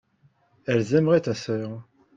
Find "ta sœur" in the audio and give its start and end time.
1.21-1.87